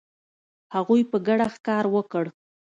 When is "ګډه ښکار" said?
1.27-1.85